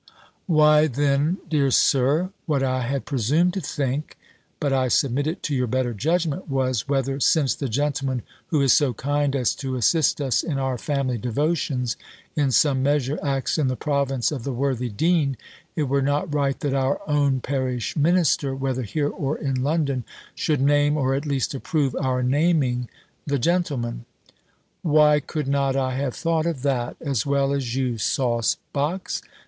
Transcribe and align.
"Why, 0.47 0.87
then, 0.87 1.37
dear 1.47 1.69
Sir, 1.69 2.31
what 2.47 2.63
I 2.63 2.81
had 2.87 3.05
presumed 3.05 3.53
to 3.53 3.61
think, 3.61 4.17
but 4.59 4.73
I 4.73 4.87
submit 4.87 5.27
it 5.27 5.43
to 5.43 5.53
your 5.55 5.67
better 5.67 5.93
judgment, 5.93 6.49
was, 6.49 6.89
whether, 6.89 7.19
since 7.19 7.53
the 7.53 7.69
gentleman 7.69 8.23
who 8.47 8.61
is 8.61 8.73
so 8.73 8.95
kind 8.95 9.35
as 9.35 9.53
to 9.57 9.75
assist 9.75 10.19
us 10.19 10.41
in 10.41 10.57
our 10.57 10.79
family 10.79 11.19
devotions, 11.19 11.97
in 12.35 12.49
some 12.51 12.81
measure 12.81 13.19
acts 13.21 13.59
in 13.59 13.67
the 13.67 13.75
province 13.75 14.31
of 14.31 14.43
the 14.43 14.51
worthy 14.53 14.89
dean, 14.89 15.37
it 15.75 15.83
were 15.83 16.01
not 16.01 16.33
right, 16.33 16.59
that 16.61 16.73
our 16.73 16.99
own 17.07 17.39
parish 17.39 17.95
minister, 17.95 18.55
whether 18.55 18.81
here 18.81 19.09
or 19.09 19.37
in 19.37 19.61
London, 19.61 20.03
should 20.33 20.61
name, 20.61 20.97
or 20.97 21.13
at 21.13 21.27
least 21.27 21.53
approve 21.53 21.95
our 21.97 22.23
naming, 22.23 22.89
the 23.27 23.37
gentleman?" 23.37 24.05
"Why 24.81 25.19
could 25.19 25.47
not 25.47 25.75
I 25.75 25.93
have 25.93 26.15
thought 26.15 26.47
of 26.47 26.63
that, 26.63 26.97
as 27.01 27.23
well 27.27 27.53
as 27.53 27.75
you, 27.75 27.99
sauce 27.99 28.57
box? 28.73 29.21